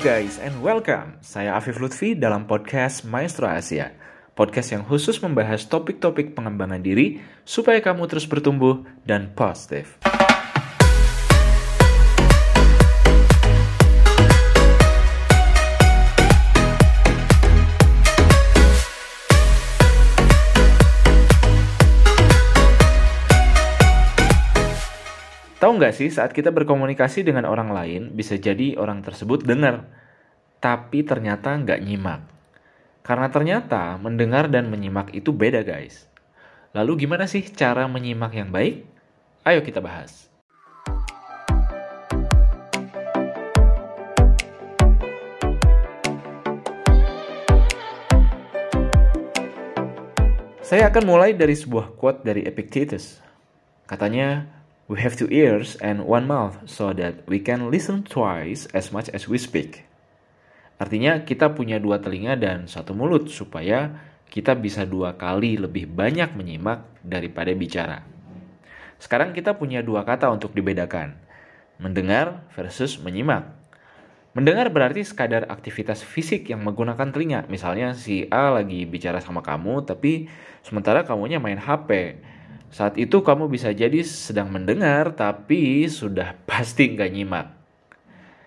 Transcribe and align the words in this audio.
guys 0.00 0.40
and 0.40 0.56
welcome. 0.64 1.20
Saya 1.20 1.52
Afif 1.52 1.76
Lutfi 1.76 2.16
dalam 2.16 2.48
podcast 2.48 3.04
Maestro 3.04 3.44
Asia. 3.44 3.92
Podcast 4.32 4.72
yang 4.72 4.80
khusus 4.88 5.20
membahas 5.20 5.68
topik-topik 5.68 6.32
pengembangan 6.32 6.80
diri 6.80 7.20
supaya 7.44 7.84
kamu 7.84 8.08
terus 8.08 8.24
bertumbuh 8.24 8.88
dan 9.04 9.36
positif. 9.36 10.00
Nggak 25.76 25.92
sih 25.92 26.08
saat 26.08 26.32
kita 26.32 26.48
berkomunikasi 26.56 27.20
dengan 27.20 27.44
orang 27.44 27.68
lain 27.68 28.16
bisa 28.16 28.40
jadi 28.40 28.80
orang 28.80 29.04
tersebut 29.04 29.44
dengar, 29.44 29.84
tapi 30.56 31.04
ternyata 31.04 31.52
nggak 31.52 31.84
nyimak. 31.84 32.24
Karena 33.04 33.28
ternyata 33.28 34.00
mendengar 34.00 34.48
dan 34.48 34.72
menyimak 34.72 35.12
itu 35.12 35.36
beda 35.36 35.60
guys. 35.60 36.08
Lalu 36.72 37.04
gimana 37.04 37.28
sih 37.28 37.44
cara 37.52 37.84
menyimak 37.84 38.32
yang 38.32 38.48
baik? 38.48 38.88
Ayo 39.44 39.60
kita 39.60 39.84
bahas. 39.84 40.32
Saya 50.64 50.88
akan 50.88 51.04
mulai 51.04 51.36
dari 51.36 51.52
sebuah 51.52 52.00
quote 52.00 52.24
dari 52.24 52.48
Epictetus. 52.48 53.20
Katanya, 53.84 54.55
We 54.86 55.02
have 55.02 55.18
two 55.18 55.26
ears 55.34 55.74
and 55.82 56.06
one 56.06 56.30
mouth 56.30 56.62
so 56.70 56.94
that 56.94 57.26
we 57.26 57.42
can 57.42 57.74
listen 57.74 58.06
twice 58.06 58.70
as 58.70 58.94
much 58.94 59.10
as 59.10 59.26
we 59.26 59.34
speak. 59.34 59.82
Artinya 60.78 61.26
kita 61.26 61.58
punya 61.58 61.82
dua 61.82 61.98
telinga 61.98 62.38
dan 62.38 62.70
satu 62.70 62.94
mulut 62.94 63.26
supaya 63.26 63.98
kita 64.30 64.54
bisa 64.54 64.86
dua 64.86 65.18
kali 65.18 65.58
lebih 65.58 65.90
banyak 65.90 66.38
menyimak 66.38 66.86
daripada 67.02 67.50
bicara. 67.50 68.06
Sekarang 69.02 69.34
kita 69.34 69.58
punya 69.58 69.82
dua 69.82 70.06
kata 70.06 70.30
untuk 70.30 70.54
dibedakan. 70.54 71.18
Mendengar 71.82 72.46
versus 72.54 73.02
menyimak. 73.02 73.42
Mendengar 74.38 74.70
berarti 74.70 75.02
sekadar 75.02 75.50
aktivitas 75.50 76.06
fisik 76.06 76.46
yang 76.46 76.62
menggunakan 76.62 77.10
telinga. 77.10 77.50
Misalnya 77.50 77.90
si 77.98 78.30
A 78.30 78.54
lagi 78.54 78.86
bicara 78.86 79.18
sama 79.18 79.42
kamu 79.42 79.82
tapi 79.82 80.30
sementara 80.62 81.02
kamunya 81.02 81.42
main 81.42 81.58
HP 81.58 82.22
saat 82.74 82.98
itu 82.98 83.22
kamu 83.22 83.46
bisa 83.46 83.70
jadi 83.70 84.02
sedang 84.02 84.50
mendengar 84.50 85.14
tapi 85.14 85.86
sudah 85.86 86.38
pasti 86.48 86.92
nggak 86.92 87.10
nyimak. 87.12 87.46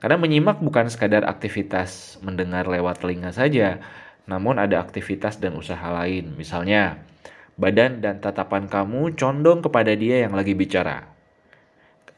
Karena 0.00 0.16
menyimak 0.16 0.64
bukan 0.64 0.88
sekadar 0.88 1.28
aktivitas 1.28 2.16
mendengar 2.24 2.64
lewat 2.64 3.04
telinga 3.04 3.36
saja, 3.36 3.84
namun 4.24 4.56
ada 4.56 4.80
aktivitas 4.80 5.36
dan 5.36 5.52
usaha 5.52 5.92
lain. 5.92 6.32
Misalnya, 6.40 7.04
badan 7.60 8.00
dan 8.00 8.16
tatapan 8.16 8.64
kamu 8.64 9.12
condong 9.12 9.60
kepada 9.60 9.92
dia 9.92 10.24
yang 10.24 10.32
lagi 10.32 10.56
bicara. 10.56 11.04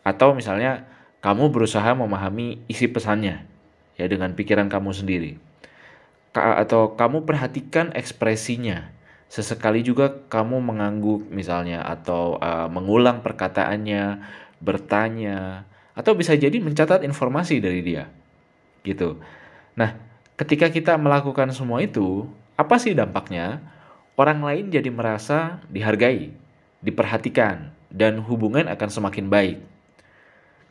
Atau 0.06 0.38
misalnya, 0.38 0.86
kamu 1.26 1.50
berusaha 1.50 1.90
memahami 1.98 2.62
isi 2.70 2.86
pesannya 2.86 3.42
ya 3.98 4.06
dengan 4.06 4.38
pikiran 4.38 4.70
kamu 4.70 4.94
sendiri. 4.94 5.32
Atau 6.38 6.94
kamu 6.94 7.26
perhatikan 7.26 7.90
ekspresinya 7.98 8.94
Sesekali 9.32 9.80
juga 9.80 10.12
kamu 10.28 10.60
mengangguk 10.60 11.24
misalnya 11.32 11.80
atau 11.88 12.36
uh, 12.36 12.68
mengulang 12.68 13.24
perkataannya, 13.24 14.20
bertanya, 14.60 15.64
atau 15.96 16.12
bisa 16.12 16.36
jadi 16.36 16.52
mencatat 16.60 17.00
informasi 17.00 17.56
dari 17.64 17.80
dia. 17.80 18.12
Gitu. 18.84 19.16
Nah, 19.72 19.96
ketika 20.36 20.68
kita 20.68 21.00
melakukan 21.00 21.48
semua 21.56 21.80
itu, 21.80 22.28
apa 22.60 22.76
sih 22.76 22.92
dampaknya? 22.92 23.64
Orang 24.20 24.44
lain 24.44 24.68
jadi 24.68 24.92
merasa 24.92 25.64
dihargai, 25.72 26.28
diperhatikan, 26.84 27.72
dan 27.88 28.20
hubungan 28.20 28.68
akan 28.68 28.88
semakin 28.92 29.32
baik. 29.32 29.71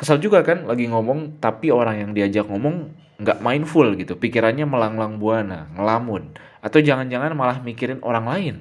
Kesal 0.02 0.18
juga 0.18 0.42
kan 0.42 0.66
lagi 0.66 0.90
ngomong 0.90 1.38
tapi 1.38 1.70
orang 1.70 2.02
yang 2.02 2.12
diajak 2.18 2.50
ngomong 2.50 2.90
nggak 3.22 3.38
mindful 3.38 3.86
gitu, 3.94 4.18
pikirannya 4.18 4.66
melanglang 4.66 5.22
buana, 5.22 5.70
ngelamun 5.78 6.34
atau 6.66 6.82
jangan-jangan 6.82 7.38
malah 7.38 7.62
mikirin 7.62 8.02
orang 8.02 8.26
lain. 8.26 8.56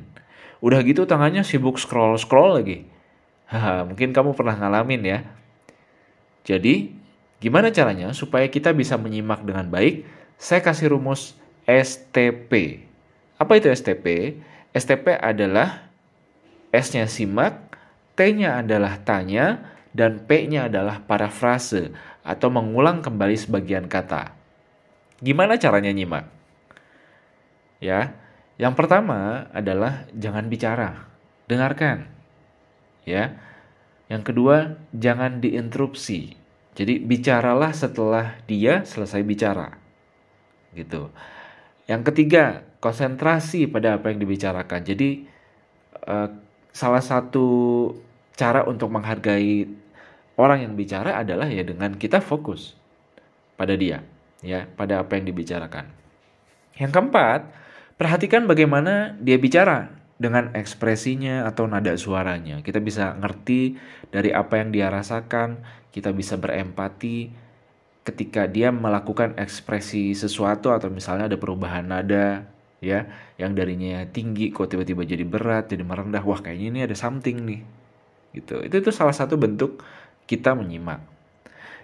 Udah 0.60 0.84
gitu 0.84 1.08
tangannya 1.08 1.40
sibuk 1.40 1.80
scroll-scroll 1.80 2.60
lagi. 2.60 2.84
Haha, 3.48 3.88
mungkin 3.88 4.12
kamu 4.12 4.36
pernah 4.36 4.52
ngalamin 4.52 5.00
ya. 5.00 5.18
Jadi, 6.44 6.92
gimana 7.40 7.72
caranya 7.72 8.12
supaya 8.12 8.44
kita 8.52 8.76
bisa 8.76 9.00
menyimak 9.00 9.40
dengan 9.40 9.64
baik? 9.72 10.04
Saya 10.36 10.60
kasih 10.60 10.92
rumus 10.92 11.36
STP. 11.64 12.84
Apa 13.40 13.56
itu 13.56 13.72
STP? 13.72 14.36
STP 14.76 15.16
adalah 15.16 15.88
S-nya 16.70 17.08
simak, 17.08 17.56
T-nya 18.14 18.60
adalah 18.60 19.00
tanya, 19.00 19.64
dan 19.90 20.22
P-nya 20.26 20.70
adalah 20.70 21.02
parafrase 21.02 21.90
atau 22.22 22.48
mengulang 22.52 23.02
kembali 23.02 23.34
sebagian 23.34 23.90
kata. 23.90 24.32
Gimana 25.20 25.58
caranya 25.58 25.90
nyimak? 25.90 26.26
Ya. 27.82 28.16
Yang 28.60 28.76
pertama 28.76 29.48
adalah 29.56 30.04
jangan 30.12 30.52
bicara, 30.52 31.08
dengarkan. 31.48 32.12
Ya. 33.08 33.40
Yang 34.12 34.22
kedua, 34.32 34.56
jangan 34.92 35.40
diinterupsi. 35.40 36.36
Jadi 36.76 37.00
bicaralah 37.00 37.72
setelah 37.72 38.36
dia 38.44 38.84
selesai 38.84 39.24
bicara. 39.24 39.80
Gitu. 40.76 41.08
Yang 41.90 42.02
ketiga, 42.12 42.62
konsentrasi 42.78 43.66
pada 43.66 43.98
apa 43.98 44.12
yang 44.12 44.22
dibicarakan. 44.22 44.80
Jadi 44.86 45.24
uh, 46.06 46.28
salah 46.70 47.02
satu 47.02 47.46
cara 48.40 48.64
untuk 48.64 48.88
menghargai 48.88 49.68
orang 50.40 50.64
yang 50.64 50.72
bicara 50.72 51.20
adalah 51.20 51.44
ya 51.52 51.60
dengan 51.60 51.92
kita 51.92 52.24
fokus 52.24 52.72
pada 53.60 53.76
dia, 53.76 54.00
ya, 54.40 54.64
pada 54.64 55.04
apa 55.04 55.20
yang 55.20 55.28
dibicarakan. 55.28 55.92
Yang 56.80 56.90
keempat, 56.96 57.40
Perhatikan 58.00 58.48
bagaimana 58.48 59.12
dia 59.20 59.36
bicara 59.36 59.92
dengan 60.16 60.56
ekspresinya 60.56 61.44
atau 61.44 61.68
nada 61.68 61.92
suaranya. 62.00 62.64
Kita 62.64 62.80
bisa 62.80 63.12
ngerti 63.12 63.76
dari 64.08 64.32
apa 64.32 64.56
yang 64.56 64.72
dia 64.72 64.88
rasakan, 64.88 65.60
kita 65.92 66.08
bisa 66.16 66.40
berempati 66.40 67.28
ketika 68.08 68.48
dia 68.48 68.72
melakukan 68.72 69.36
ekspresi 69.36 70.16
sesuatu 70.16 70.72
atau 70.72 70.88
misalnya 70.88 71.28
ada 71.28 71.36
perubahan 71.36 71.92
nada 71.92 72.48
ya 72.80 73.04
yang 73.36 73.52
darinya 73.52 74.08
tinggi 74.08 74.48
kok 74.48 74.72
tiba-tiba 74.72 75.04
jadi 75.04 75.28
berat 75.28 75.68
jadi 75.68 75.84
merendah 75.84 76.24
wah 76.24 76.40
kayaknya 76.40 76.68
ini 76.72 76.80
ada 76.88 76.96
something 76.96 77.44
nih 77.44 77.60
gitu 78.36 78.62
itu 78.62 78.76
itu 78.78 78.90
salah 78.94 79.14
satu 79.14 79.34
bentuk 79.34 79.82
kita 80.30 80.54
menyimak 80.54 81.02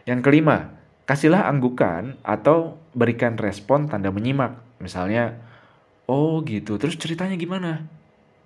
yang 0.07 0.23
kelima 0.23 0.77
kasihlah 1.07 1.47
anggukan 1.51 2.19
atau 2.23 2.79
berikan 2.95 3.35
respon 3.39 3.91
tanda 3.91 4.11
menyimak 4.11 4.59
misalnya 4.79 5.47
Oh 6.07 6.39
gitu, 6.47 6.79
terus 6.79 6.95
ceritanya 6.95 7.35
gimana? 7.35 7.83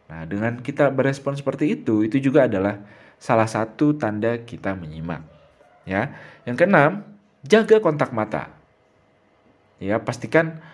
Nah 0.09 0.25
dengan 0.25 0.65
kita 0.65 0.89
berespon 0.89 1.37
seperti 1.37 1.77
itu, 1.77 2.01
itu 2.09 2.17
juga 2.17 2.49
adalah 2.49 2.81
salah 3.21 3.45
satu 3.45 3.93
tanda 4.01 4.41
kita 4.49 4.73
menyimak. 4.73 5.21
Ya, 5.85 6.17
yang 6.49 6.57
keenam, 6.57 7.05
jaga 7.45 7.85
kontak 7.85 8.17
mata. 8.17 8.49
Ya, 9.77 10.01
pastikan 10.01 10.65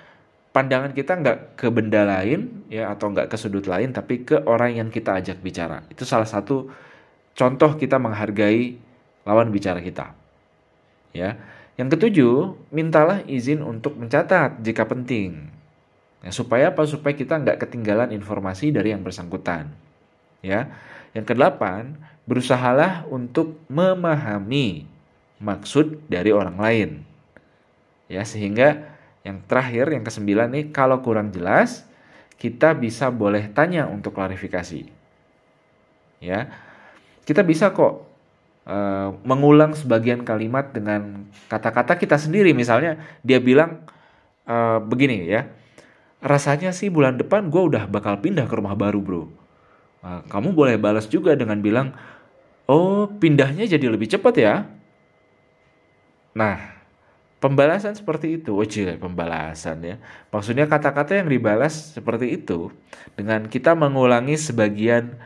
pandangan 0.54 0.94
kita 0.94 1.18
nggak 1.18 1.38
ke 1.58 1.66
benda 1.74 2.06
lain 2.06 2.64
ya 2.70 2.94
atau 2.94 3.10
nggak 3.10 3.28
ke 3.28 3.36
sudut 3.36 3.66
lain 3.66 3.92
tapi 3.92 4.22
ke 4.22 4.46
orang 4.46 4.78
yang 4.78 4.88
kita 4.88 5.12
ajak 5.12 5.44
bicara 5.44 5.84
itu 5.92 6.08
salah 6.08 6.24
satu 6.24 6.72
contoh 7.36 7.76
kita 7.76 8.00
menghargai 8.00 8.80
lawan 9.28 9.52
bicara 9.52 9.84
kita 9.84 10.16
ya 11.12 11.36
yang 11.76 11.92
ketujuh 11.92 12.56
mintalah 12.72 13.20
izin 13.28 13.60
untuk 13.60 14.00
mencatat 14.00 14.64
jika 14.64 14.88
penting 14.88 15.52
Ya, 16.26 16.34
supaya 16.34 16.74
apa? 16.74 16.82
Supaya 16.82 17.14
kita 17.14 17.38
nggak 17.38 17.62
ketinggalan 17.62 18.10
informasi 18.10 18.74
dari 18.74 18.90
yang 18.90 19.06
bersangkutan. 19.06 19.70
Ya. 20.42 20.74
Yang 21.14 21.30
kedelapan, 21.30 21.94
berusahalah 22.26 23.06
untuk 23.06 23.62
memahami 23.70 24.90
maksud 25.38 26.02
dari 26.10 26.34
orang 26.34 26.58
lain. 26.58 26.90
Ya, 28.10 28.26
sehingga 28.26 28.90
yang 29.22 29.38
terakhir, 29.46 29.94
yang 29.94 30.02
kesembilan 30.02 30.50
nih, 30.50 30.64
kalau 30.74 30.98
kurang 30.98 31.30
jelas, 31.30 31.86
kita 32.42 32.74
bisa 32.74 33.06
boleh 33.14 33.46
tanya 33.54 33.86
untuk 33.86 34.18
klarifikasi. 34.18 34.82
Ya. 36.18 36.50
Kita 37.26 37.42
bisa 37.42 37.74
kok 37.74 38.06
uh, 38.70 39.10
mengulang 39.26 39.74
sebagian 39.74 40.22
kalimat 40.22 40.70
dengan 40.70 41.26
kata-kata 41.50 41.98
kita 41.98 42.16
sendiri. 42.16 42.54
Misalnya 42.54 43.02
dia 43.26 43.42
bilang 43.42 43.82
uh, 44.46 44.78
begini 44.78 45.26
ya 45.26 45.50
rasanya 46.22 46.72
sih 46.72 46.88
bulan 46.88 47.20
depan 47.20 47.52
gue 47.52 47.62
udah 47.74 47.84
bakal 47.86 48.18
pindah 48.18 48.48
ke 48.48 48.54
rumah 48.56 48.78
baru 48.78 48.98
bro. 49.02 49.24
Nah, 50.00 50.22
kamu 50.30 50.54
boleh 50.54 50.78
balas 50.78 51.10
juga 51.10 51.34
dengan 51.34 51.58
bilang, 51.58 51.90
oh 52.70 53.10
pindahnya 53.10 53.66
jadi 53.66 53.90
lebih 53.90 54.06
cepat 54.06 54.34
ya. 54.38 54.54
Nah, 56.36 56.76
Pembalasan 57.36 57.92
seperti 57.92 58.40
itu, 58.40 58.56
oh 58.56 58.64
cie, 58.64 58.96
pembalasan 58.96 59.84
ya. 59.84 59.96
Maksudnya 60.32 60.64
kata-kata 60.64 61.20
yang 61.20 61.28
dibalas 61.28 61.92
seperti 61.92 62.32
itu 62.32 62.72
dengan 63.12 63.44
kita 63.44 63.76
mengulangi 63.76 64.40
sebagian 64.40 65.20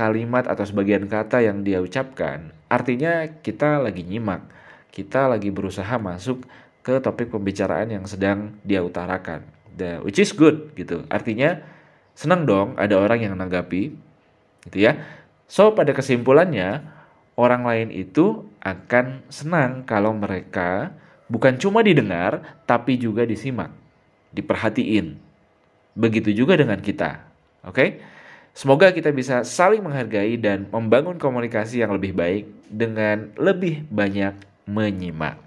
kalimat 0.00 0.48
atau 0.48 0.64
sebagian 0.64 1.04
kata 1.04 1.44
yang 1.44 1.60
dia 1.60 1.84
ucapkan, 1.84 2.56
artinya 2.72 3.28
kita 3.44 3.84
lagi 3.84 4.00
nyimak, 4.00 4.48
kita 4.88 5.28
lagi 5.28 5.52
berusaha 5.52 6.00
masuk 6.00 6.48
ke 6.80 6.96
topik 7.04 7.28
pembicaraan 7.28 7.92
yang 7.92 8.08
sedang 8.08 8.56
dia 8.64 8.80
utarakan. 8.80 9.44
The, 9.76 10.00
which 10.00 10.16
is 10.16 10.32
good 10.32 10.72
gitu. 10.72 11.04
Artinya 11.12 11.60
senang 12.16 12.48
dong 12.48 12.80
ada 12.80 12.96
orang 12.96 13.20
yang 13.20 13.36
menanggapi 13.36 13.92
gitu 14.72 14.78
ya. 14.80 14.96
So 15.44 15.76
pada 15.76 15.92
kesimpulannya 15.92 16.80
orang 17.36 17.68
lain 17.68 17.88
itu 17.92 18.48
akan 18.64 19.28
senang 19.28 19.84
kalau 19.84 20.16
mereka 20.16 20.96
bukan 21.28 21.60
cuma 21.60 21.84
didengar, 21.84 22.40
tapi 22.64 22.96
juga 22.96 23.28
disimak, 23.28 23.68
diperhatiin. 24.32 25.20
Begitu 25.92 26.32
juga 26.32 26.56
dengan 26.56 26.80
kita. 26.80 27.20
Oke? 27.68 27.76
Okay? 27.76 27.88
Semoga 28.50 28.90
kita 28.90 29.14
bisa 29.14 29.46
saling 29.46 29.80
menghargai 29.80 30.34
dan 30.36 30.66
membangun 30.68 31.16
komunikasi 31.16 31.80
yang 31.80 31.94
lebih 31.94 32.12
baik 32.12 32.50
dengan 32.66 33.30
lebih 33.38 33.86
banyak 33.88 34.34
menyimak. 34.66 35.38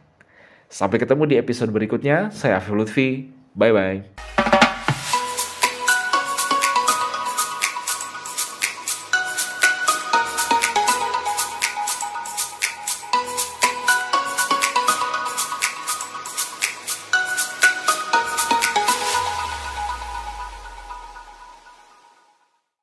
Sampai 0.72 0.98
ketemu 0.98 1.24
di 1.30 1.36
episode 1.38 1.70
berikutnya. 1.70 2.34
Saya 2.34 2.58
Afif 2.58 2.74
Lutfi. 2.74 3.30
Bye 3.54 3.74
bye. 3.76 4.13